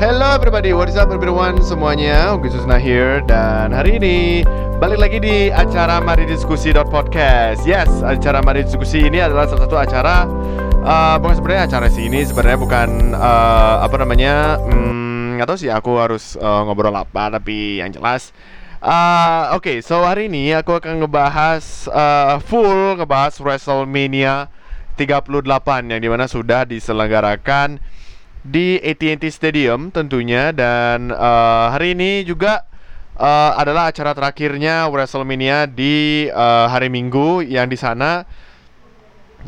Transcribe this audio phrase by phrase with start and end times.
[0.00, 1.60] Hello everybody, what is up everyone?
[1.60, 3.20] Semuanya Susna here.
[3.28, 4.40] Dan hari ini
[4.80, 7.68] balik lagi di acara Mari Diskusi Podcast.
[7.68, 10.24] Yes, acara Mari Diskusi ini adalah salah satu acara
[10.88, 12.08] uh, Bukan sebenarnya acara sih.
[12.08, 15.68] Ini sebenarnya bukan uh, Apa namanya hmm, Gak tau sih.
[15.68, 18.32] Aku harus uh, ngobrol apa Tapi yang jelas
[18.80, 24.48] uh, Oke, okay, so hari ini aku akan ngebahas uh, Full ngebahas WrestleMania
[24.96, 25.28] 38
[25.92, 28.00] Yang di mana sudah diselenggarakan
[28.40, 30.52] di AT&T Stadium tentunya.
[30.54, 32.64] Dan uh, hari ini juga
[33.20, 38.24] uh, adalah acara terakhirnya WrestleMania di uh, hari Minggu yang di sana.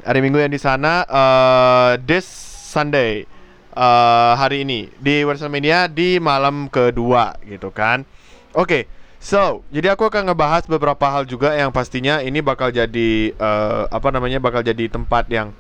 [0.05, 2.25] Hari Minggu yang di sana uh, this
[2.73, 3.29] Sunday
[3.77, 4.89] uh, hari ini.
[5.01, 8.05] Di WrestleMania di malam kedua gitu kan.
[8.53, 8.83] Oke, okay,
[9.17, 14.13] so jadi aku akan ngebahas beberapa hal juga yang pastinya ini bakal jadi uh, apa
[14.13, 15.57] namanya bakal jadi tempat yang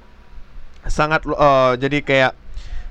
[0.85, 2.33] sangat uh, jadi kayak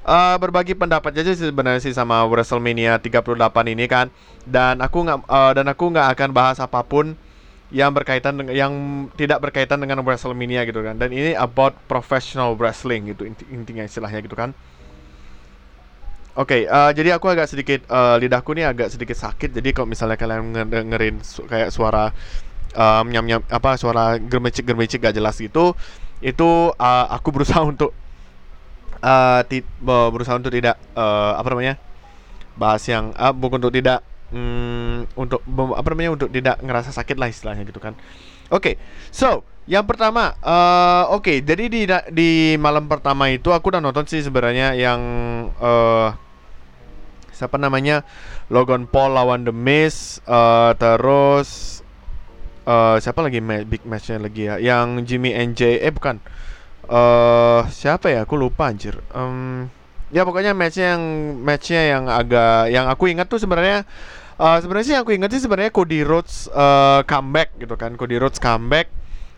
[0.06, 4.08] uh, berbagi pendapat aja sih sebenarnya sih sama WrestleMania 38 ini kan.
[4.46, 7.14] Dan aku nggak uh, dan aku nggak akan bahas apa pun
[7.72, 8.74] yang berkaitan dengan yang
[9.16, 10.98] tidak berkaitan dengan WrestleMania gitu kan.
[10.98, 14.52] Dan ini about professional wrestling gitu inti intinya istilahnya gitu kan.
[16.32, 19.52] Oke, okay, uh, jadi aku agak sedikit uh, lidahku nih agak sedikit sakit.
[19.52, 22.16] Jadi kalau misalnya kalian dengerin su kayak suara
[22.72, 25.76] um, nyam nyam apa suara germecik germecik gak jelas gitu,
[26.24, 27.92] itu uh, aku berusaha untuk
[29.02, 29.42] uh,
[29.82, 31.76] berusaha untuk tidak uh, apa namanya
[32.56, 35.42] bahas yang uh, bukan untuk tidak um, untuk
[35.76, 37.98] apa namanya untuk tidak ngerasa sakit lah istilahnya gitu kan.
[38.52, 38.76] Oke okay,
[39.10, 44.10] so yang pertama uh, oke okay, jadi di di malam pertama itu aku udah nonton
[44.10, 45.02] sih sebenarnya yang
[45.62, 46.12] uh,
[47.32, 48.06] siapa namanya
[48.54, 51.82] Logan Paul lawan The Miz uh, terus
[52.66, 54.62] uh, siapa lagi ma big matchnya lagi ya?
[54.62, 56.22] Yang Jimmy NJ eh bukan
[56.92, 58.28] uh, siapa ya?
[58.28, 59.00] Aku lupa anjir.
[59.16, 59.72] Um,
[60.12, 61.04] ya pokoknya matchnya yang
[61.40, 63.88] matchnya yang agak yang aku ingat tuh sebenarnya
[64.36, 67.96] uh, sebenarnya sih yang aku ingat sih sebenarnya Cody Rhodes uh, comeback gitu kan.
[67.96, 68.92] Cody Rhodes comeback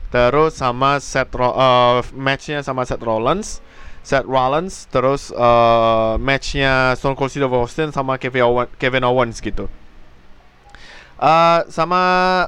[0.10, 3.66] terus sama Seth Ro uh, matchnya sama Seth Rollins
[4.06, 9.66] Seth Rollins terus uh, matchnya Stone Cold Steve Austin sama Kevin, Owen, Kevin Owens gitu
[11.14, 12.02] Uh, sama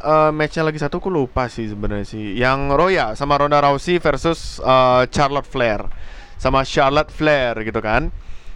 [0.03, 2.35] uh, matchnya lagi satu aku lupa sih sebenarnya sih.
[2.35, 5.85] Yang Roya sama Ronda Rousey versus uh, Charlotte Flair
[6.35, 8.11] sama Charlotte Flair gitu kan.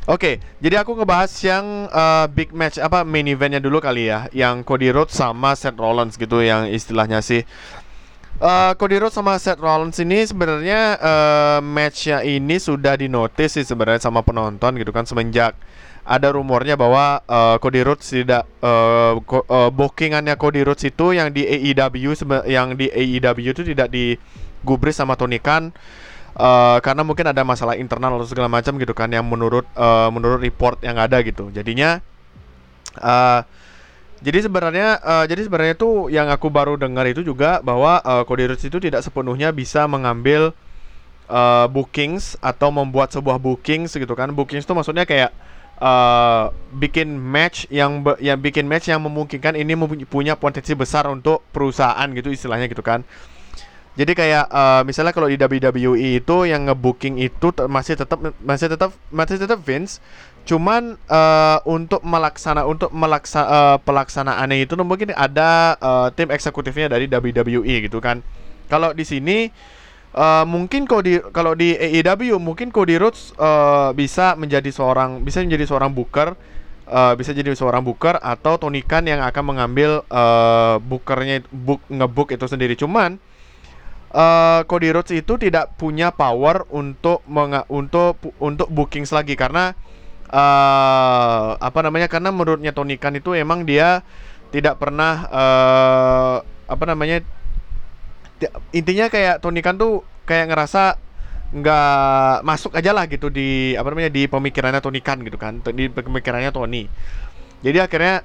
[0.09, 4.25] Oke, okay, jadi aku ngebahas yang uh, big match apa main eventnya dulu kali ya,
[4.33, 7.45] yang Cody Rhodes sama Seth Rollins gitu yang istilahnya sih.
[8.41, 14.01] Uh, Cody Rhodes sama Seth Rollins ini sebenarnya uh, matchnya ini sudah dinotis sih sebenarnya
[14.01, 15.53] sama penonton gitu kan semenjak
[16.09, 21.45] ada rumornya bahwa uh, Cody Rhodes tidak uh, uh, bookingannya Cody Rhodes itu yang di
[21.45, 22.17] AEW
[22.49, 25.69] yang di AEW itu tidak digubris sama Tony Khan
[26.33, 30.41] uh, karena mungkin ada masalah internal atau segala macam gitu kan yang menurut uh, menurut
[30.41, 31.53] report yang ada gitu.
[31.53, 32.01] Jadinya
[32.97, 33.45] uh,
[34.25, 38.49] jadi sebenarnya uh, jadi sebenarnya itu yang aku baru dengar itu juga bahwa uh, Cody
[38.49, 40.57] Rhodes itu tidak sepenuhnya bisa mengambil
[41.29, 44.33] uh, bookings atau membuat sebuah bookings gitu kan.
[44.33, 45.29] Bookings itu maksudnya kayak
[45.79, 49.73] uh, bikin match yang yang bikin match yang memungkinkan ini
[50.05, 53.03] punya potensi besar untuk perusahaan gitu istilahnya gitu kan.
[53.99, 58.95] Jadi kayak uh, misalnya kalau di WWE itu yang ngebooking itu masih tetap masih tetap
[59.11, 59.99] masih tetap Vince,
[60.47, 67.11] cuman uh, untuk melaksana untuk melaksa uh, pelaksanaannya itu mungkin ada uh, tim eksekutifnya dari
[67.11, 68.23] WWE gitu kan.
[68.71, 69.51] Kalau di sini
[70.09, 75.45] Uh, mungkin kalau di kalau di AEW mungkin Cody Rhodes uh, bisa menjadi seorang bisa
[75.45, 76.33] menjadi seorang booker
[76.89, 82.33] uh, bisa jadi seorang booker atau Tony Khan yang akan mengambil uh, bookernya book ngebook
[82.33, 82.73] itu sendiri.
[82.73, 83.21] Cuman
[84.11, 89.77] uh, Cody Rhodes itu tidak punya power untuk menga untuk untuk bookings lagi karena
[90.33, 94.01] uh, apa namanya karena menurutnya Tony Khan itu emang dia
[94.49, 96.35] tidak pernah uh,
[96.69, 97.21] apa namanya
[98.71, 100.95] intinya kayak Tony Khan tuh kayak ngerasa
[101.49, 105.89] nggak masuk aja lah gitu di apa namanya di pemikirannya Tony Khan gitu kan di
[105.89, 106.85] pemikirannya Tony.
[107.59, 108.23] Jadi akhirnya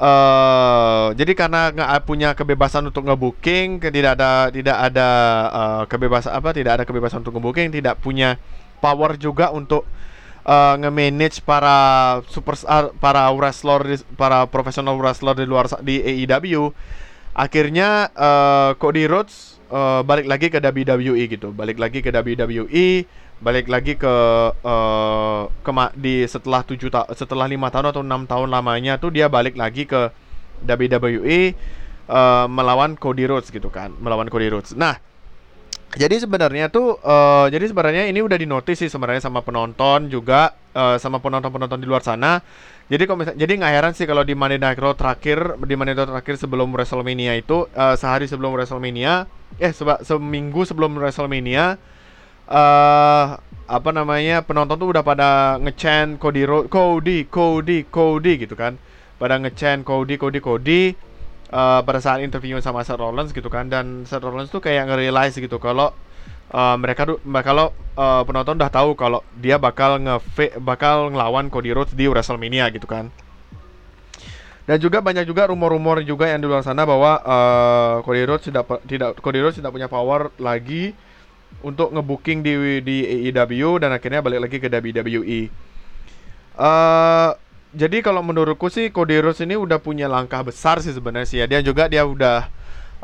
[0.00, 5.08] uh, jadi karena nggak punya kebebasan untuk ngebooking tidak ada tidak ada
[5.50, 8.36] uh, kebebasan apa tidak ada kebebasan untuk ngebooking tidak punya
[8.82, 9.88] power juga untuk
[10.46, 16.70] uh, nge-manage para superstar para wrestler para profesional wrestler di luar di AEW
[17.36, 21.52] akhirnya uh, Cody Rhodes uh, balik lagi ke WWE gitu.
[21.52, 23.04] Balik lagi ke WWE
[23.36, 24.14] balik lagi ke
[24.64, 29.28] uh, ke di setelah tujuh ta setelah lima tahun atau enam tahun lamanya tuh dia
[29.28, 30.08] balik lagi ke
[30.64, 31.52] WWE
[32.08, 34.72] uh, melawan Cody Rhodes gitu kan melawan Cody Rhodes.
[34.72, 34.96] Nah
[35.96, 41.00] jadi sebenarnya tuh uh, jadi sebenarnya ini udah dinotis sih sebenarnya sama penonton juga uh,
[41.00, 42.44] sama penonton-penonton di luar sana.
[42.86, 46.04] Jadi kalau jadi nggak heran sih kalau di Monday Night Raw terakhir di Monday Night
[46.04, 49.26] Raw terakhir sebelum WrestleMania itu uh, sehari sebelum WrestleMania
[49.56, 51.80] eh seba, seminggu sebelum WrestleMania
[52.46, 53.26] uh,
[53.66, 58.78] apa namanya penonton tuh udah pada ngechant Cody Cody Cody Cody gitu kan
[59.16, 60.94] pada ngechant Cody Cody Cody
[61.52, 65.36] uh, pada saat interview sama Seth Rollins gitu kan dan Seth Rollins tuh kayak nge-realize
[65.38, 65.92] gitu kalau
[66.50, 70.16] uh, mereka tuh kalau uh, penonton udah tahu kalau dia bakal nge
[70.62, 73.10] bakal ngelawan Cody Rhodes di WrestleMania gitu kan.
[74.66, 78.66] Dan juga banyak juga rumor-rumor juga yang di luar sana bahwa uh, Cody Rhodes tidak
[78.90, 80.90] tidak Cody Rhodes tidak punya power lagi
[81.62, 82.96] untuk ngebooking di di
[83.30, 85.40] AEW dan akhirnya balik lagi ke WWE.
[86.56, 87.30] Uh,
[87.76, 91.46] jadi kalau menurutku sih Cody Rhodes ini udah punya langkah besar sih sebenarnya sih ya.
[91.46, 92.48] Dia juga dia udah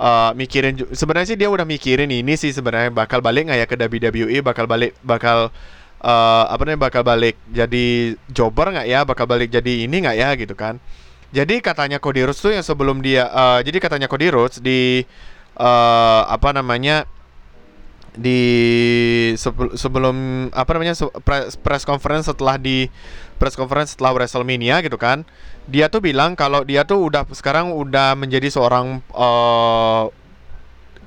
[0.01, 3.77] uh, mikirin sebenarnya sih dia udah mikirin ini sih sebenarnya bakal balik nggak ya ke
[3.77, 5.53] WWE, bakal balik bakal
[6.01, 10.29] uh, apa namanya bakal balik jadi jobber nggak ya, bakal balik jadi ini nggak ya
[10.41, 10.81] gitu kan.
[11.33, 15.05] Jadi katanya Cody Rhodes tuh yang sebelum dia uh, jadi katanya Cody Rhodes di
[15.61, 17.05] uh, apa namanya
[18.13, 18.43] di
[19.73, 20.93] sebelum apa namanya
[21.65, 22.93] press, conference setelah di
[23.41, 25.25] press conference setelah WrestleMania gitu kan
[25.65, 30.13] dia tuh bilang kalau dia tuh udah sekarang udah menjadi seorang uh,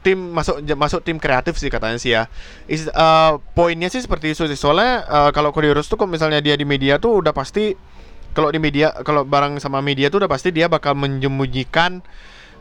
[0.06, 2.30] tim masuk masuk tim kreatif sih katanya sih ya.
[2.70, 4.54] Is, uh, poinnya sih seperti itu sih.
[4.54, 7.74] Soalnya uh, kalau Rhodes tuh kalau misalnya dia di media tuh udah pasti
[8.38, 12.06] kalau di media kalau barang sama media tuh udah pasti dia bakal menyembunyikan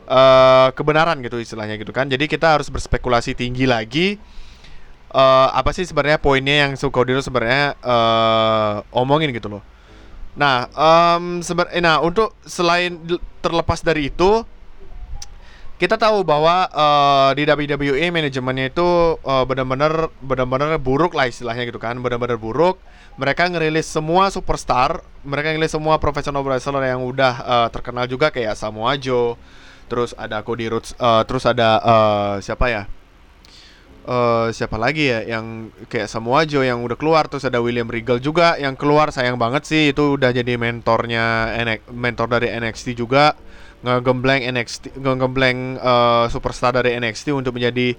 [0.07, 2.09] uh, kebenaran gitu istilahnya gitu kan.
[2.09, 4.21] Jadi kita harus berspekulasi tinggi lagi
[5.15, 9.63] uh, apa sih sebenarnya poinnya yang Sukodiro sebenarnya uh, omongin gitu loh.
[10.35, 11.39] Nah, um,
[11.79, 12.99] nah untuk selain
[13.39, 14.43] terlepas dari itu,
[15.79, 21.79] kita tahu bahwa uh, di WWE manajemennya itu uh, benar-benar benar-benar buruk lah istilahnya gitu
[21.79, 22.75] kan, benar-benar buruk.
[23.15, 28.59] Mereka ngerilis semua superstar, mereka ngerilis semua professional wrestler yang udah uh, terkenal juga kayak
[28.59, 29.39] Samoa Joe,
[29.85, 32.83] terus ada Cody Rhodes, uh, terus ada uh, siapa ya?
[34.05, 38.21] uh, siapa lagi ya yang kayak Samoa Joe yang udah keluar terus ada William Regal
[38.21, 41.51] juga yang keluar sayang banget sih itu udah jadi mentornya
[41.91, 43.35] mentor dari NXT juga
[43.85, 47.93] ngegembleng NXT ngegembleng uh, superstar dari NXT untuk menjadi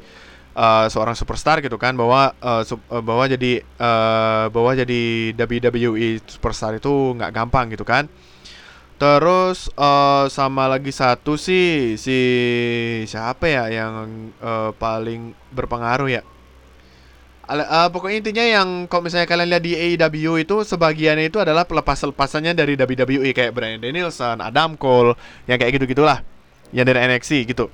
[0.56, 6.22] uh, seorang superstar gitu kan bahwa uh, sub, uh, bahwa jadi uh, bahwa jadi WWE
[6.26, 8.10] superstar itu nggak gampang gitu kan
[8.96, 12.18] Terus uh, sama lagi satu sih si
[13.04, 16.22] siapa ya yang uh, paling berpengaruh ya?
[17.46, 22.58] Uh, pokoknya intinya yang kalau misalnya kalian lihat di AEW itu sebagiannya itu adalah pelepas-lepasannya
[22.58, 25.14] dari WWE kayak Bryan Danielson, Adam Cole,
[25.46, 26.26] yang kayak gitu-gitulah.
[26.74, 27.70] Yang dari NXT gitu.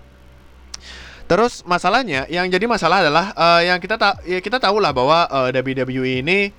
[1.24, 5.24] Terus masalahnya yang jadi masalah adalah uh, yang kita tak ya kita tahu lah bahwa
[5.30, 6.52] uh, WWE ini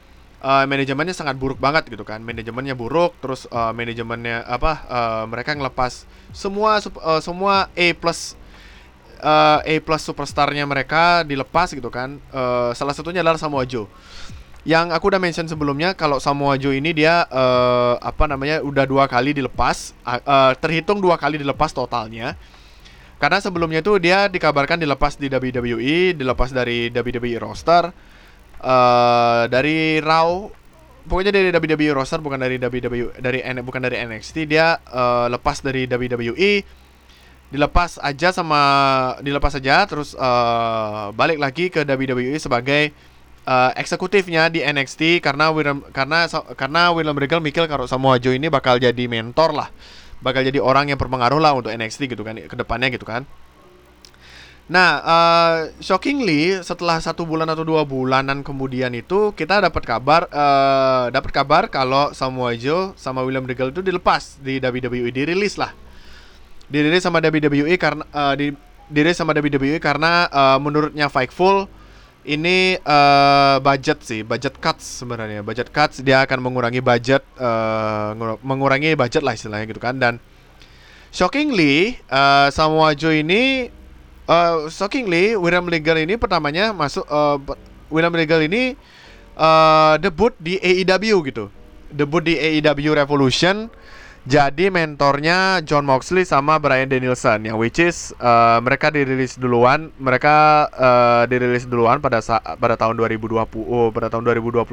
[0.43, 2.19] uh, manajemennya sangat buruk banget gitu kan.
[2.19, 6.03] Manajemennya buruk terus uh, manajemennya apa uh, mereka ngelepas
[6.35, 8.35] semua uh, semua A plus
[9.23, 12.19] uh, A plus superstarnya mereka dilepas gitu kan.
[12.29, 13.87] Uh, salah satunya adalah Samoa Joe.
[14.63, 19.11] Yang aku udah mention sebelumnya kalau Samoa Joe ini dia uh, apa namanya udah dua
[19.11, 22.35] kali dilepas uh, terhitung dua kali dilepas totalnya.
[23.19, 27.91] Karena sebelumnya itu dia dikabarkan dilepas di WWE dilepas dari WWE roster
[28.63, 30.49] uh, dari Raw
[31.03, 35.83] pokoknya dari WWE roster bukan dari WWE dari bukan dari NXT dia uh, lepas dari
[35.85, 36.51] WWE
[37.53, 38.61] dilepas aja sama
[39.21, 42.89] dilepas aja terus uh, balik lagi ke WWE sebagai
[43.45, 46.25] uh, eksekutifnya di NXT karena William karena
[46.57, 49.69] karena William Regal mikir kalau Samoa Joe ini bakal jadi mentor lah
[50.23, 53.27] bakal jadi orang yang berpengaruh lah untuk NXT gitu kan ke depannya gitu kan
[54.63, 61.11] Nah, uh, shockingly setelah satu bulan atau dua bulanan kemudian itu kita dapat kabar, uh,
[61.11, 65.75] dapat kabar kalau Samoa Joe sama William Regal itu dilepas di WWE, dirilis lah,
[66.71, 68.55] dirilis sama WWE karena uh, di,
[68.87, 71.67] dirilis sama WWE karena uh, menurutnya Fightful
[72.23, 78.95] ini uh, budget sih, budget cuts sebenarnya, budget cuts dia akan mengurangi budget, uh, mengurangi
[78.95, 79.99] budget lah istilahnya gitu kan.
[79.99, 80.23] Dan
[81.11, 83.67] shockingly uh, Samoa Joe ini
[84.27, 87.39] uh, shockingly William Regal ini pertamanya masuk uh,
[87.89, 88.75] William Regal ini
[89.37, 91.47] uh, debut di AEW gitu.
[91.93, 93.69] Debut di AEW Revolution.
[94.23, 100.63] Jadi mentornya John Moxley sama Brian Danielson yang which is uh, mereka dirilis duluan mereka
[100.71, 103.35] uh, dirilis duluan pada saat pada tahun 2020
[103.67, 104.63] oh, pada tahun 2021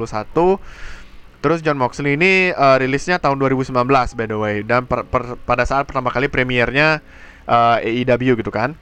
[1.41, 3.73] Terus John Moxley ini uh, rilisnya tahun 2019
[4.13, 4.55] by the way.
[4.61, 7.01] Dan per, per, pada saat pertama kali premiernya
[7.49, 8.77] uh, AEW gitu kan.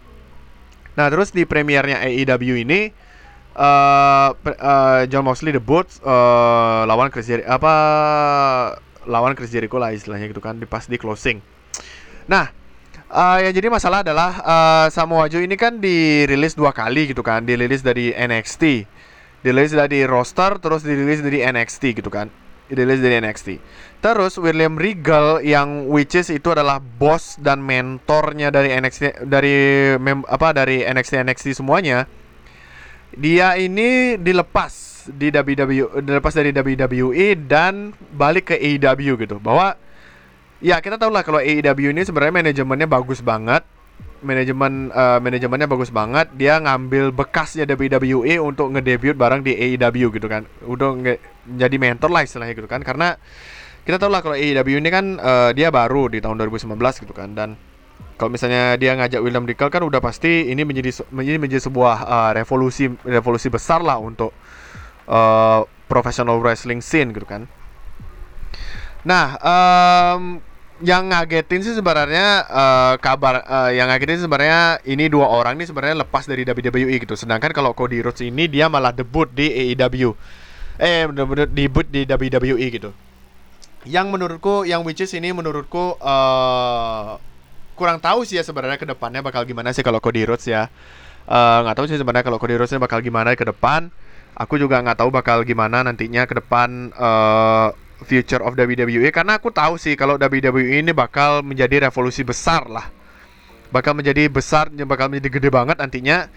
[0.99, 2.91] Nah terus di premiernya AEW ini
[3.55, 7.73] uh, uh, John Moxley debut uh, lawan Chris Jericho apa
[9.07, 11.39] lawan Chris Jericho lah istilahnya gitu kan di pas di closing.
[12.27, 12.51] Nah,
[13.09, 17.41] uh, yang jadi masalah adalah uh, Samoa Joe ini kan dirilis dua kali gitu kan,
[17.41, 18.85] dirilis dari NXT,
[19.41, 22.29] dirilis dari roster, terus dirilis dari NXT gitu kan,
[22.69, 23.47] dirilis dari NXT.
[23.99, 29.57] Terus William Regal yang which is itu adalah bos dan mentornya dari NXT dari
[29.99, 32.07] mem, apa dari NXT NXT semuanya
[33.11, 39.73] dia ini dilepas di WWE dilepas dari WWE dan balik ke AEW gitu bahwa
[40.61, 43.65] ya kita tahu lah kalau AEW ini sebenarnya manajemennya bagus banget
[44.21, 46.29] manajemen uh, manajemennya bagus banget.
[46.35, 50.47] Dia ngambil bekasnya WWE untuk ngedebut bareng di AEW gitu kan.
[50.63, 50.95] Udah
[51.45, 52.83] jadi mentor lah istilahnya gitu kan.
[52.83, 53.15] Karena
[53.87, 57.33] kita tahu lah kalau AEW ini kan uh, dia baru di tahun 2019 gitu kan.
[57.33, 57.55] Dan
[58.19, 62.31] kalau misalnya dia ngajak William Regal kan udah pasti ini menjadi menjadi menjadi sebuah uh,
[62.35, 64.35] revolusi revolusi besar lah untuk
[65.07, 67.47] uh, professional wrestling scene gitu kan.
[69.07, 70.43] Nah, um,
[70.79, 76.07] yang ngagetin sih sebenarnya uh, kabar uh, yang ngagetin sebenarnya ini dua orang ini sebenarnya
[76.07, 77.19] lepas dari WWE gitu.
[77.19, 80.15] Sedangkan kalau Cody Rhodes ini dia malah debut di AEW.
[80.79, 82.95] Eh bener-bener debut di WWE gitu.
[83.83, 87.19] Yang menurutku yang which is ini menurutku uh,
[87.75, 90.71] kurang tahu sih ya sebenarnya ke depannya bakal gimana sih kalau Cody Rhodes ya.
[91.27, 93.91] Nggak uh, tahu sih sebenarnya kalau Cody Rhodes bakal gimana ke depan.
[94.39, 99.51] Aku juga nggak tahu bakal gimana nantinya ke depan uh, future of WWE karena aku
[99.51, 102.87] tahu sih kalau WWE ini bakal menjadi revolusi besar lah.
[103.69, 106.31] Bakal menjadi besar, bakal menjadi gede banget nantinya.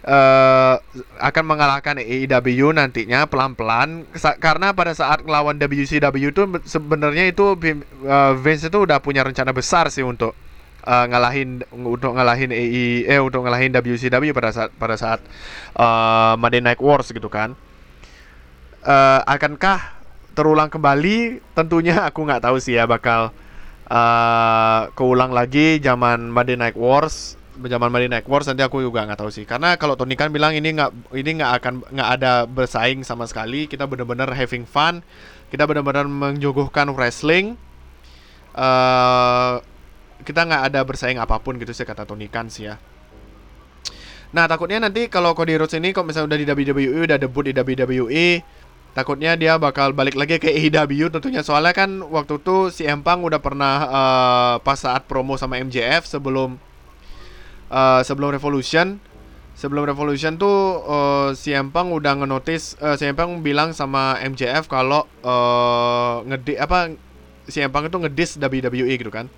[0.00, 0.80] Uh,
[1.20, 4.08] akan mengalahkan AEW nantinya pelan-pelan
[4.40, 9.92] karena pada saat melawan WCW itu sebenarnya itu uh, Vince itu udah punya rencana besar
[9.92, 10.32] sih untuk
[10.88, 15.20] uh, ngalahin untuk ngalahin EI eh untuk ngalahin WCW pada saat pada saat
[15.76, 17.52] uh, Monday Night Wars gitu kan.
[18.80, 19.99] Uh, akankah
[20.32, 21.42] terulang kembali?
[21.52, 23.34] Tentunya aku nggak tahu sih ya bakal
[23.90, 29.20] uh, keulang lagi zaman Monday Night Wars zaman Monday Night Wars nanti aku juga nggak
[29.20, 33.04] tahu sih karena kalau Tony kan bilang ini nggak ini nggak akan nggak ada bersaing
[33.04, 35.04] sama sekali kita benar-benar having fun
[35.52, 37.60] kita benar-benar menjuguhkan wrestling
[38.56, 39.60] uh,
[40.24, 42.76] kita nggak ada bersaing apa pun gitu sih kata Tony Khan sih ya.
[44.30, 47.52] Nah takutnya nanti kalau Cody Rhodes ini kalau misalnya udah di WWE udah debut di
[47.56, 48.26] WWE
[48.92, 51.46] takutnya dia bakal balik lagi ke AEW tentunya.
[51.46, 56.58] Soalnya kan waktu itu si Empang udah pernah uh, pas saat promo sama MJF sebelum
[57.70, 58.98] uh, sebelum Revolution.
[59.60, 65.04] Sebelum Revolution tuh uh, si Empang udah ngenotis uh, si Empang bilang sama MJF kalau
[65.20, 66.96] uh, ngedi apa
[67.44, 69.28] si Empang itu ngedis WWE gitu kan.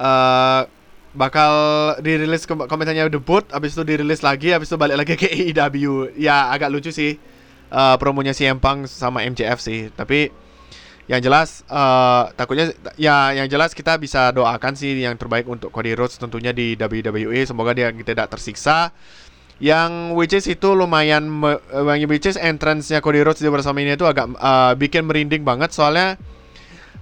[0.00, 0.64] Uh,
[1.10, 1.52] bakal
[1.98, 6.70] dirilis misalnya debut habis itu dirilis lagi habis itu balik lagi ke AEW ya agak
[6.70, 7.18] lucu sih
[7.70, 9.88] uh, promonya si Empang sama MJF sih.
[9.94, 10.30] Tapi
[11.10, 15.98] yang jelas uh, takutnya ya yang jelas kita bisa doakan sih yang terbaik untuk Cody
[15.98, 18.94] Rhodes tentunya di WWE semoga dia tidak tersiksa.
[19.60, 21.28] Yang which is itu lumayan
[21.76, 25.74] yang which is entrance-nya Cody Rhodes di bersama ini itu agak uh, bikin merinding banget.
[25.74, 26.16] Soalnya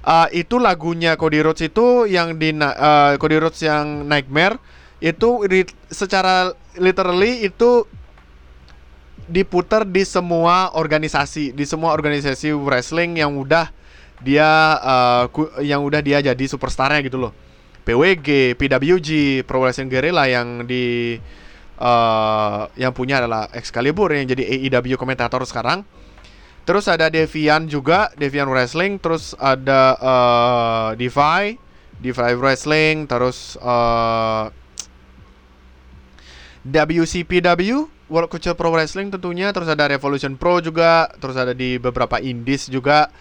[0.02, 4.58] uh, itu lagunya Cody Rhodes itu yang di uh, Cody Rhodes yang Nightmare
[4.98, 5.46] itu
[5.86, 7.86] secara literally itu
[9.28, 13.70] diputar di semua organisasi di semua organisasi wrestling yang udah
[14.24, 14.48] dia
[14.82, 15.24] uh,
[15.62, 17.32] yang udah dia jadi superstarnya gitu loh
[17.86, 19.08] PWG, PWG,
[19.48, 21.16] Pro Wrestling Guerrilla yang di
[21.80, 25.88] uh, yang punya adalah Excalibur yang jadi AEW komentator sekarang
[26.68, 29.00] Terus ada Devian juga, Devian Wrestling.
[29.00, 31.56] Terus ada uh, Defy,
[31.96, 33.08] Defy Wrestling.
[33.08, 34.52] Terus uh,
[36.68, 39.52] WCPW, World Culture Pro Wrestling tentunya.
[39.52, 41.08] Terus ada Revolution Pro juga.
[41.20, 43.12] Terus ada di beberapa indies juga.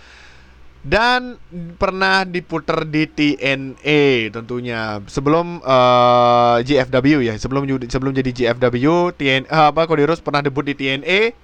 [0.88, 1.36] Dan
[1.76, 9.76] pernah diputar di TNA tentunya sebelum uh, GFW ya sebelum sebelum jadi GFW TN uh,
[9.76, 11.36] apa Rhodes pernah debut di TNA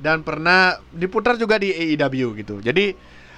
[0.00, 2.60] dan pernah diputar juga di AEW gitu.
[2.60, 2.96] Jadi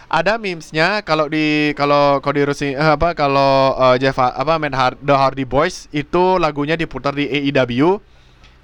[0.08, 5.44] ada memesnya kalau di kalau Rhodes eh, apa kalau uh, Jeff apa Hard, The Hardy
[5.44, 8.00] Boys itu lagunya diputar di AEW.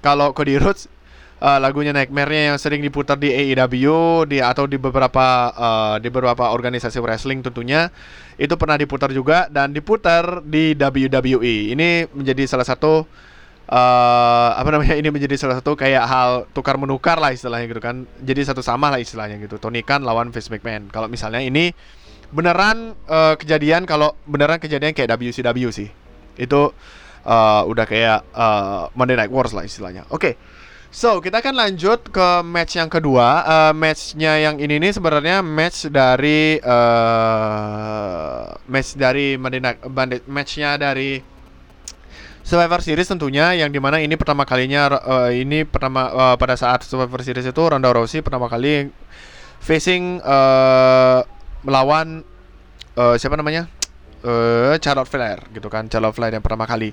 [0.05, 0.85] Kalau Cody Rhodes
[1.41, 6.53] uh, lagunya Nightmare-nya yang sering diputar di AEW di atau di beberapa uh, di beberapa
[6.53, 7.89] organisasi wrestling tentunya
[8.37, 11.73] itu pernah diputar juga dan diputar di WWE.
[11.73, 13.07] Ini menjadi salah satu
[13.71, 18.05] uh, apa namanya ini menjadi salah satu kayak hal tukar menukar lah istilahnya gitu kan.
[18.21, 19.57] Jadi satu sama lah istilahnya gitu.
[19.57, 20.91] Tony Khan lawan Vince McMahon.
[20.91, 21.71] Kalau misalnya ini
[22.35, 25.89] beneran uh, kejadian kalau beneran kejadian kayak WCW sih.
[26.35, 26.75] Itu
[27.25, 30.35] uh, udah kayak uh, Monday Night Wars lah istilahnya oke okay.
[30.95, 33.43] So, kita akan lanjut ke match yang kedua.
[33.43, 41.19] Uh, matchnya yang ini nih sebenarnya match dari uh, match dari Madinah Bandit matchnya dari
[42.47, 46.87] Survivor Series tentunya yang di mana ini pertama kalinya uh, ini pertama uh, pada saat
[46.87, 48.87] Survivor Series itu Ronda Rousey pertama kali
[49.59, 51.27] facing uh,
[51.65, 52.23] melawan
[52.95, 53.67] uh, siapa namanya
[54.25, 56.91] uh, Charlotte Flair gitu kan Charlotte Flair yang pertama kali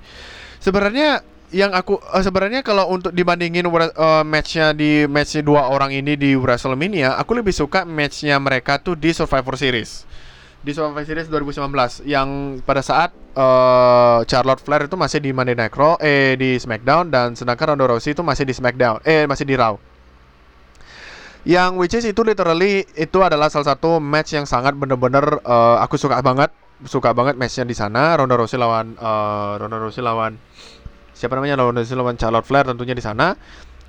[0.61, 6.17] sebenarnya yang aku uh, sebenarnya kalau untuk dibandingin uh, matchnya di matchnya dua orang ini
[6.17, 10.09] di WrestleMania, aku lebih suka matchnya mereka tuh di Survivor Series.
[10.65, 15.77] Di Survivor Series 2019 yang pada saat uh, Charlotte Flair itu masih di Monday Night
[15.77, 19.53] Raw eh di SmackDown dan sedangkan Ronda Rousey itu masih di SmackDown eh masih di
[19.53, 19.77] Raw.
[21.43, 25.99] Yang which is itu literally itu adalah salah satu match yang sangat bener-bener uh, aku
[25.99, 26.49] suka banget,
[26.87, 28.17] suka banget matchnya di sana.
[28.19, 30.39] Ronda Rousey lawan uh, Ronda Rousey lawan
[31.15, 31.59] siapa namanya?
[31.59, 33.35] Lawan lawan Charlotte Flair tentunya di sana.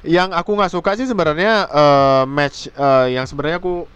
[0.03, 3.87] Yang aku nggak suka sih sebenarnya uh, match uh, yang sebenarnya aku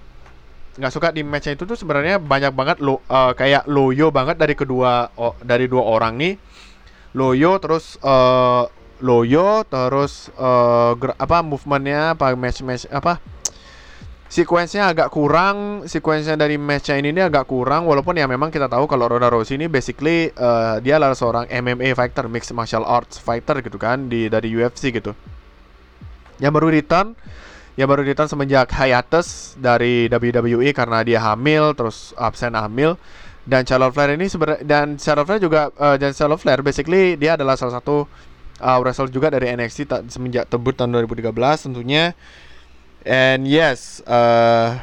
[0.77, 4.53] nggak suka di matchnya itu tuh sebenarnya banyak banget lo uh, kayak loyo banget dari
[4.53, 6.33] kedua oh, dari dua orang nih.
[7.17, 8.69] Loyo terus uh,
[9.01, 13.21] loyo terus uh, apa movementnya apa match match apa
[14.27, 18.83] sequence-nya agak kurang, sequence dari match-nya ini, ini agak kurang walaupun ya memang kita tahu
[18.85, 23.63] kalau Ronda Rousey ini basically uh, dia adalah seorang MMA fighter, mixed martial arts fighter
[23.63, 25.15] gitu kan di dari UFC gitu.
[26.37, 27.07] Yang baru return
[27.77, 32.97] yang baru return semenjak hiatus dari WWE karena dia hamil terus absen hamil
[33.45, 37.37] dan Charlotte Flair ini sebenarnya dan Charlotte Flair juga uh, dan Charlotte Flair basically dia
[37.37, 38.09] adalah salah satu
[38.59, 41.29] uh, wrestler juga dari NXT semenjak debut tahun 2013
[41.69, 42.17] tentunya
[43.07, 44.75] And yes, uh,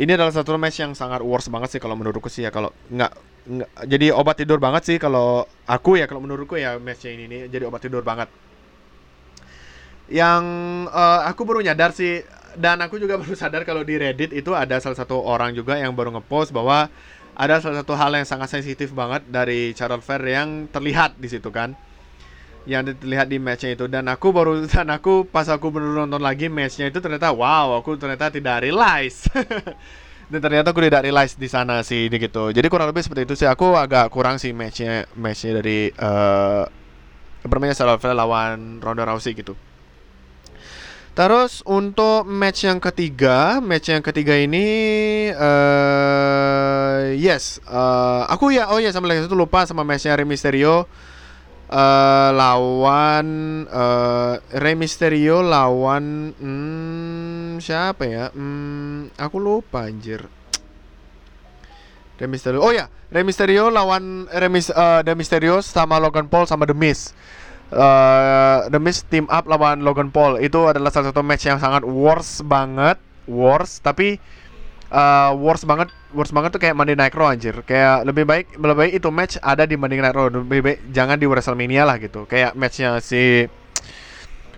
[0.00, 3.12] ini adalah satu match yang sangat worst banget sih kalau menurutku sih ya kalau nggak
[3.84, 7.68] jadi obat tidur banget sih kalau aku ya kalau menurutku ya matchnya ini nih jadi
[7.68, 8.32] obat tidur banget.
[10.08, 10.44] Yang
[10.88, 12.24] uh, aku baru nyadar sih
[12.56, 15.92] dan aku juga baru sadar kalau di Reddit itu ada salah satu orang juga yang
[15.92, 16.88] baru ngepost bahwa
[17.36, 21.52] ada salah satu hal yang sangat sensitif banget dari Charlotte Flair yang terlihat di situ
[21.52, 21.76] kan
[22.68, 23.86] yang dilihat di matchnya itu.
[23.86, 27.96] Dan aku baru dan aku pas aku benar nonton lagi matchnya itu ternyata wow aku
[27.96, 29.24] ternyata tidak realize.
[30.30, 32.54] Dan ternyata aku tidak realize di sana sih gitu.
[32.54, 33.50] Jadi kurang lebih seperti itu sih.
[33.50, 36.70] Aku agak kurang sih matchnya matchnya dari uh,
[37.42, 39.58] permainan Flair lawan Ronda Rousey gitu.
[41.10, 44.64] Terus untuk match yang ketiga, match yang ketiga ini
[45.34, 50.86] uh, yes, uh, aku ya oh ya sama lagi itu lupa sama matchnya Rey Mysterio
[51.70, 53.26] uh, lawan
[53.70, 58.26] uh, Rey Mysterio lawan hmm, siapa ya?
[58.34, 60.26] Hmm, aku lupa anjir.
[62.20, 62.60] Rey Mysterio.
[62.60, 67.16] Oh ya, Rey Mysterio lawan Rey uh, The Mysterio sama Logan Paul sama The Miz.
[67.70, 71.86] Uh, The Miz team up lawan Logan Paul itu adalah salah satu match yang sangat
[71.86, 74.20] worst banget, worst tapi
[74.90, 77.54] uh, worst banget worst banget tuh kayak Monday Night Raw anjir.
[77.64, 80.28] Kayak lebih baik lebih baik itu match ada di Monday Night Raw.
[80.28, 82.26] Lebih baik jangan di WrestleMania lah gitu.
[82.26, 83.46] Kayak matchnya si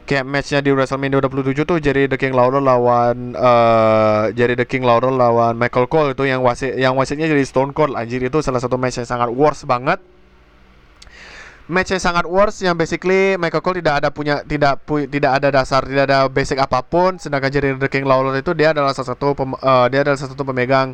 [0.02, 4.82] kayak matchnya di WrestleMania 27 tuh Jerry The King Lawler lawan uh, Jerry The King
[4.82, 8.18] Lawler lawan Michael Cole itu yang wasit yang wasitnya jadi Stone Cold anjir.
[8.24, 10.02] Itu salah satu match yang sangat worst banget
[11.72, 15.48] match yang sangat worst yang basically Michael Cole tidak ada punya tidak pu, tidak ada
[15.48, 19.16] dasar tidak ada basic apa pun sedangkan Jerry The King Lawler itu dia adalah salah
[19.16, 20.92] satu pem, uh, dia adalah salah satu pemegang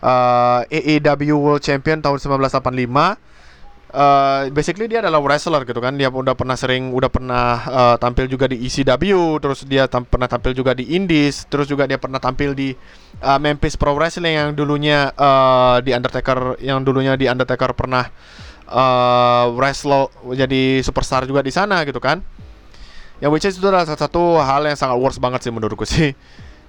[0.00, 3.34] uh, AEW World Champion tahun 1985
[3.94, 5.94] Uh, basically dia adalah wrestler gitu kan.
[5.94, 10.26] Dia udah pernah sering udah pernah uh, tampil juga di ECW terus dia tam pernah
[10.26, 12.74] tampil juga di Indies terus juga dia pernah tampil di
[13.22, 18.10] uh, Memphis Pro Wrestling yang dulunya uh, di Undertaker yang dulunya di Undertaker pernah
[18.68, 22.24] uh, wrestler jadi superstar juga di sana gitu kan.
[23.22, 26.12] Yang which is itu adalah salah satu hal yang sangat worst banget sih menurutku sih.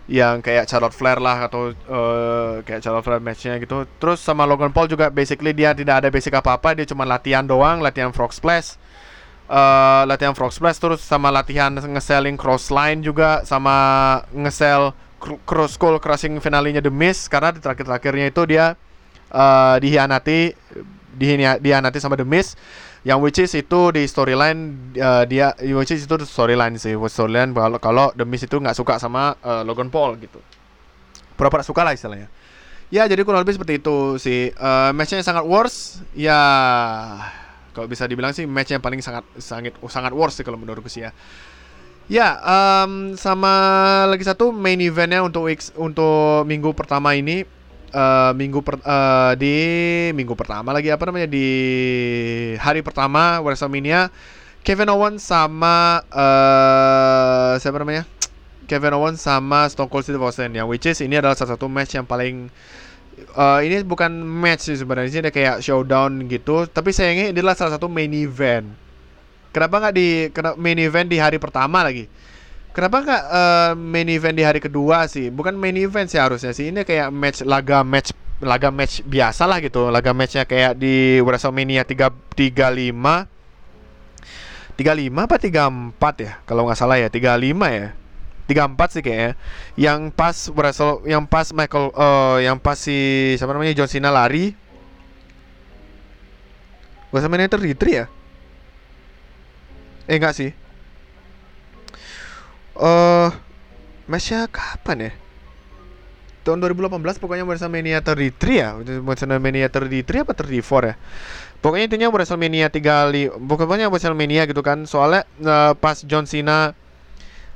[0.06, 3.90] Yang kayak Charlotte Flair lah atau uh, kayak Charlotte Flair matchnya gitu.
[3.98, 7.82] Terus sama Logan Paul juga basically dia tidak ada basic apa-apa dia cuma latihan doang
[7.82, 8.78] latihan frog splash.
[9.50, 14.94] Uh, latihan frog splash terus sama latihan nge-selling cross line juga sama nge-sell
[15.46, 17.26] cross skull crushing finalinya The Miz.
[17.26, 18.78] Karena di terakhir-terakhirnya itu dia
[19.34, 20.54] uh, dihianati
[21.16, 22.60] dia nanti sama The Miz
[23.06, 27.78] yang which is itu di storyline uh, dia which is itu storyline sih storyline kalau
[27.80, 30.42] kalau The Miz itu nggak suka sama uh, Logan Paul gitu.
[31.36, 32.32] Pura-pura suka lah istilahnya.
[32.94, 34.54] Ya jadi kurang lebih seperti itu sih.
[34.56, 36.40] Uh, matchnya sangat worst ya
[37.76, 41.04] kalau bisa dibilang sih match yang paling sangat sangat sangat worst sih kalau menurutku sih
[41.06, 41.12] ya.
[42.06, 43.50] Ya, um, sama
[44.06, 47.50] lagi satu main eventnya untuk untuk minggu pertama ini
[47.94, 49.56] uh, minggu per, uh, di
[50.16, 51.48] minggu pertama lagi apa namanya di
[52.58, 54.10] hari pertama WrestleMania
[54.66, 58.10] Kevin Owens sama uh, siapa namanya?
[58.66, 61.94] Kevin Owens sama Stone Cold Steve Austin yang which is ini adalah salah satu match
[61.94, 62.50] yang paling
[63.38, 67.54] uh, ini bukan match sih sebenarnya ini ada kayak showdown gitu tapi sayangnya ini adalah
[67.54, 68.66] salah satu main event
[69.54, 70.08] kenapa nggak di
[70.58, 72.10] main event di hari pertama lagi
[72.76, 75.32] kenapa nggak uh, main event di hari kedua sih?
[75.32, 76.76] Bukan main event sih harusnya sih.
[76.76, 78.12] Ini kayak match laga match
[78.44, 79.88] laga match biasa lah gitu.
[79.88, 83.32] Laga matchnya kayak di WrestleMania 3 35
[84.76, 86.32] 35 apa 34 ya?
[86.44, 87.40] Kalau nggak salah ya 35
[87.72, 87.96] ya.
[88.52, 89.32] 34 sih kayaknya.
[89.80, 94.52] Yang pas Wrestle yang pas Michael uh, yang pas si siapa namanya John Cena lari.
[97.16, 98.06] WrestleMania 33 ya?
[100.06, 100.65] Eh enggak sih
[102.76, 103.30] eh uh,
[104.06, 105.12] matchnya kapan ya?
[106.46, 108.78] Tahun 2018 pokoknya WrestleMania 33 ya?
[109.02, 110.96] WrestleMania 33 apa 34 ya?
[111.58, 114.86] Pokoknya intinya WrestleMania 3 pokoknya WrestleMania gitu kan.
[114.86, 116.78] Soalnya uh, pas John Cena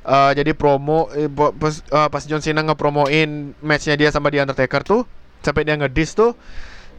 [0.02, 4.82] uh, jadi promo uh, pas, uh, pas John Cena ngepromoin matchnya dia sama The Undertaker
[4.82, 5.06] tuh
[5.40, 6.34] sampai dia ngedis tuh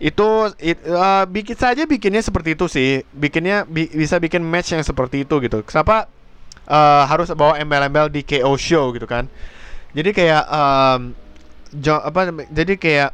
[0.02, 3.06] itu it, uh, bikin saja bikinnya seperti itu sih.
[3.14, 5.62] Bikinnya bi bisa bikin match yang seperti itu gitu.
[5.62, 6.10] Kenapa
[6.72, 9.28] uh, harus bawa embel-embel di KO show gitu kan.
[9.92, 11.12] Jadi kayak um,
[11.88, 12.20] apa
[12.52, 13.12] jadi kayak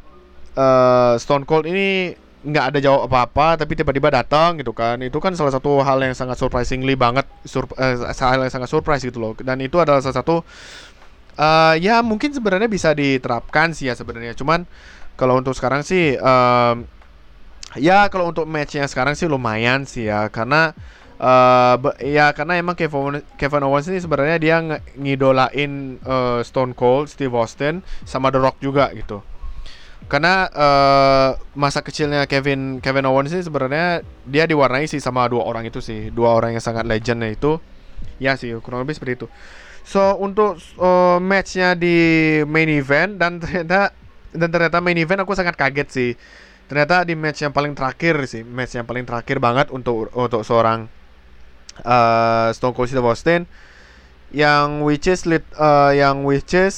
[0.58, 5.02] uh, Stone Cold ini nggak ada jawab apa-apa tapi tiba-tiba datang gitu kan.
[5.02, 9.02] Itu kan salah satu hal yang sangat surprisingly banget sur uh, hal yang sangat surprise
[9.02, 9.34] gitu loh.
[9.38, 10.46] Dan itu adalah salah satu
[11.38, 14.38] uh, ya mungkin sebenarnya bisa diterapkan sih ya sebenarnya.
[14.38, 14.66] Cuman
[15.18, 16.86] kalau untuk sekarang sih um,
[17.74, 20.30] ya kalau untuk matchnya sekarang sih lumayan sih ya.
[20.30, 20.70] Karena
[21.18, 24.56] uh, ya karena emang Kevin Kevin Owens ini sebenarnya dia
[24.96, 29.20] ngidolain uh, Stone Cold Steve Austin sama The Rock juga gitu.
[30.08, 35.68] Karena uh, masa kecilnya Kevin Kevin Owens ini sebenarnya dia diwarnai sih sama dua orang
[35.68, 36.08] itu sih.
[36.14, 37.60] Dua orang yang sangat legendnya itu.
[38.22, 39.26] Ya sih kurang lebih seperti itu.
[39.84, 41.96] So untuk uh, matchnya di
[42.46, 43.92] main event dan ternyata
[44.32, 46.10] dan ternyata main event aku sangat kaget sih.
[46.68, 50.84] Ternyata di match yang paling terakhir sih match yang paling terakhir banget untuk untuk seorang
[51.84, 53.46] uh, Stone Cold Steve Austin
[54.28, 56.76] yang which is lead, uh, yang which is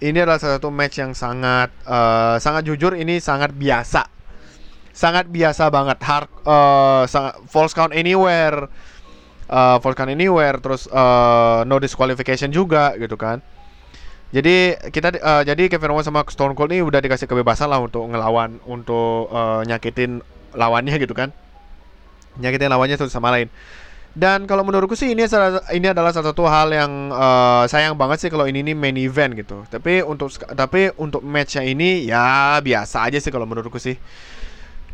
[0.00, 4.08] ini adalah salah satu match yang sangat uh, sangat jujur ini sangat biasa.
[4.96, 6.00] Sangat biasa banget.
[6.04, 8.68] Hard uh, sangat false count anywhere.
[9.46, 13.40] Uh, false count anywhere terus uh, no disqualification juga gitu kan.
[14.34, 18.04] Jadi kita uh, jadi Kevin Owens sama Stone Cold ini udah dikasih kebebasan lah untuk
[18.10, 20.20] ngelawan untuk uh, nyakitin
[20.56, 21.32] lawannya gitu kan.
[22.36, 23.48] Nyakitin lawannya satu sama lain
[24.16, 28.24] dan kalau menurutku sih ini salah, ini adalah salah satu hal yang uh, sayang banget
[28.24, 29.68] sih kalau ini nih main event gitu.
[29.68, 34.00] Tapi untuk tapi untuk matchnya ini ya biasa aja sih kalau menurutku sih.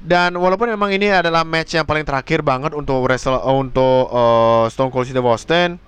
[0.02, 4.66] Dan walaupun memang ini adalah match yang paling terakhir banget untuk wrestle uh, untuk uh,
[4.66, 5.78] Stone Cold Steve Austin,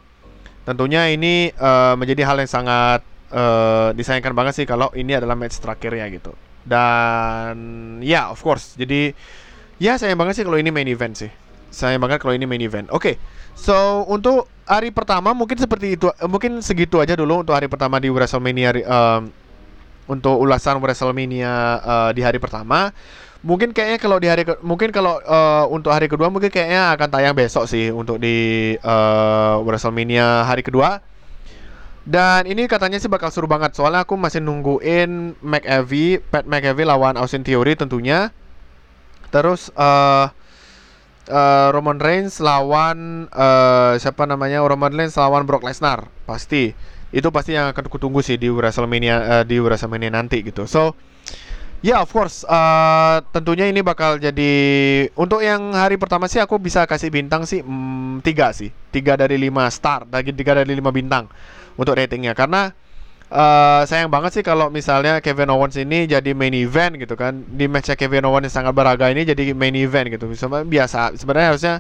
[0.63, 3.03] tentunya ini uh, menjadi hal yang sangat
[3.35, 6.31] uh, disayangkan banget sih kalau ini adalah match terakhirnya gitu.
[6.63, 9.11] Dan ya yeah, of course, jadi
[9.83, 11.35] ya sayang banget sih kalau ini main event sih
[11.75, 12.87] sayang banget kalau ini main event.
[12.95, 13.15] Oke, okay.
[13.59, 18.01] so untuk hari pertama mungkin seperti itu, eh, mungkin segitu aja dulu untuk hari pertama
[18.01, 19.29] di WrestleMania um,
[20.09, 22.95] untuk ulasan WrestleMania uh, di hari pertama.
[23.45, 27.09] Mungkin kayaknya kalau di hari ke, mungkin kalau uh, untuk hari kedua mungkin kayaknya akan
[27.13, 31.05] tayang besok sih untuk di uh, WrestleMania hari kedua.
[32.05, 37.17] Dan ini katanya sih bakal seru banget soalnya aku masih nungguin McAfee, Pat McAfee lawan
[37.21, 38.33] Austin Theory tentunya.
[39.33, 40.29] Terus uh,
[41.29, 44.65] uh, Roman Reigns lawan uh, siapa namanya?
[44.65, 46.09] Roman Reigns lawan Brock Lesnar.
[46.29, 46.75] Pasti.
[47.15, 50.67] Itu pasti yang akan kutunggu sih di WrestleMania uh, di WrestleMania nanti gitu.
[50.67, 50.99] So
[51.85, 54.53] ya yeah, of course uh, tentunya ini bakal jadi
[55.21, 58.75] untuk yang hari pertama sih aku bisa kasih bintang sih mm, tiga sih.
[58.91, 61.31] Tiga dari lima star dari tiga dari lima bintang
[61.79, 62.35] untuk ratingnya.
[62.35, 62.75] Karena
[63.35, 67.43] uh, sayang banget sih kalau misalnya Kevin Owens ini jadi main event gitu kan.
[67.51, 70.31] Di matchnya Kevin Owens yang sangat berharga ini jadi main event gitu.
[70.65, 71.75] Biasa sebenarnya harusnya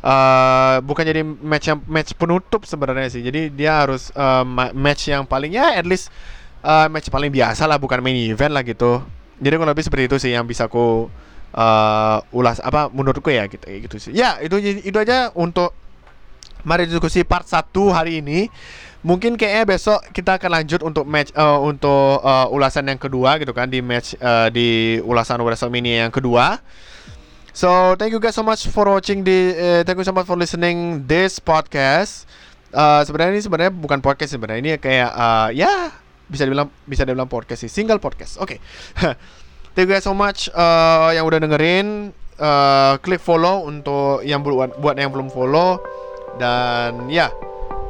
[0.00, 3.20] uh, bukan jadi match yang match penutup sebenarnya sih.
[3.26, 6.14] Jadi dia harus uh, match yang paling ya at least
[6.62, 9.02] uh, match paling biasa lah bukan main event lah gitu.
[9.42, 11.10] Jadi kalau lebih seperti itu sih yang bisa aku
[11.52, 14.12] uh, ulas apa menurutku ya gitu gitu sih.
[14.14, 15.74] Ya itu itu aja untuk
[16.64, 17.60] mari diskusi part 1
[17.92, 18.48] hari ini
[19.04, 23.52] mungkin kayaknya besok kita akan lanjut untuk match uh, untuk uh, ulasan yang kedua gitu
[23.52, 26.58] kan di match uh, di ulasan WrestleMania yang kedua.
[27.54, 30.34] So thank you guys so much for watching the uh, thank you so much for
[30.34, 32.24] listening this podcast.
[32.74, 35.94] Uh, sebenarnya ini sebenarnya bukan podcast sebenarnya ini kayak uh, ya
[36.26, 38.40] bisa dibilang bisa dibilang podcast sih single podcast.
[38.40, 38.58] Oke.
[38.58, 39.14] Okay.
[39.76, 44.80] thank you guys so much uh, yang udah dengerin uh, klik follow untuk yang buat
[44.80, 45.78] buat yang belum follow
[46.40, 47.30] dan ya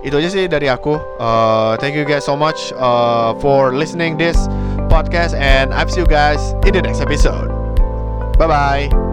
[0.05, 1.01] itu aja sih dari aku.
[1.17, 4.37] Uh, thank you guys so much uh, for listening this
[4.93, 7.49] podcast and I'll see you guys in the next episode.
[8.37, 9.04] Bye bye.